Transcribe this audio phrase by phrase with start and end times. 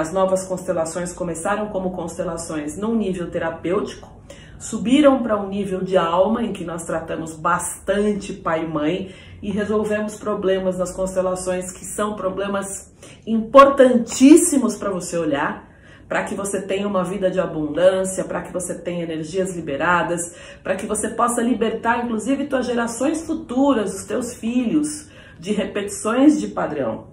[0.00, 4.10] As novas constelações começaram como constelações num nível terapêutico,
[4.58, 9.50] subiram para um nível de alma em que nós tratamos bastante pai e mãe e
[9.50, 12.90] resolvemos problemas nas constelações que são problemas
[13.26, 15.68] importantíssimos para você olhar,
[16.08, 20.74] para que você tenha uma vida de abundância, para que você tenha energias liberadas, para
[20.74, 27.08] que você possa libertar inclusive tuas gerações futuras, os teus filhos, de repetições de padrão.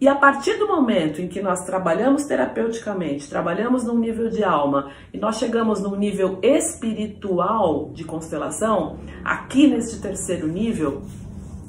[0.00, 4.90] E a partir do momento em que nós trabalhamos terapeuticamente, trabalhamos num nível de alma
[5.12, 11.02] e nós chegamos num nível espiritual de constelação, aqui neste terceiro nível,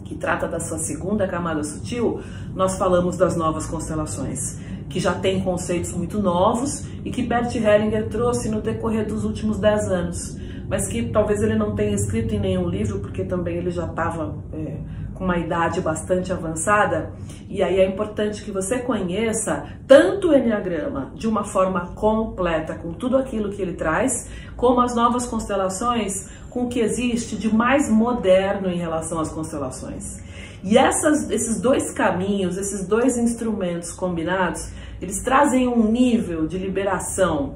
[0.04, 2.20] que trata da sua segunda camada sutil,
[2.54, 8.10] nós falamos das novas constelações, que já tem conceitos muito novos e que Bert Hellinger
[8.10, 12.40] trouxe no decorrer dos últimos dez anos, mas que talvez ele não tenha escrito em
[12.40, 14.78] nenhum livro, porque também ele já estava é,
[15.16, 17.12] com uma idade bastante avançada,
[17.50, 22.92] e aí é importante que você conheça tanto o Enneagrama de uma forma completa, com
[22.94, 27.90] tudo aquilo que ele traz, como as novas constelações, com o que existe de mais
[27.90, 30.24] moderno em relação às constelações.
[30.64, 34.70] E essas, esses dois caminhos, esses dois instrumentos combinados,
[35.02, 37.56] eles trazem um nível de liberação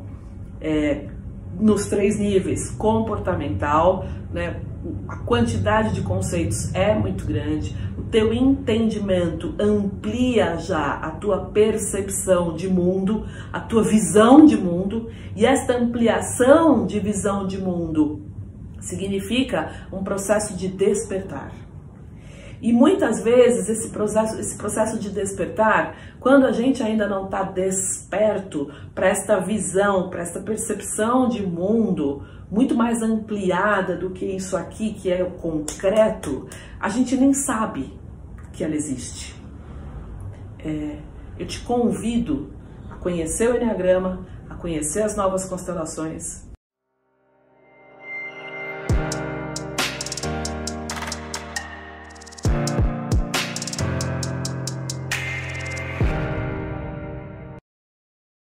[0.62, 1.06] é,
[1.60, 4.60] nos três níveis comportamental, né?
[5.08, 12.56] a quantidade de conceitos é muito grande, o teu entendimento amplia já a tua percepção
[12.56, 18.22] de mundo, a tua visão de mundo, e esta ampliação de visão de mundo
[18.80, 21.52] significa um processo de despertar.
[22.62, 27.44] E muitas vezes esse processo, esse processo de despertar, quando a gente ainda não está
[27.44, 34.58] desperto para esta visão, para esta percepção de mundo muito mais ampliada do que isso
[34.58, 36.48] aqui, que é o concreto,
[36.80, 37.94] a gente nem sabe
[38.52, 39.36] que ela existe.
[40.58, 40.98] É,
[41.38, 42.50] eu te convido
[42.90, 46.49] a conhecer o Enneagrama, a conhecer as novas constelações,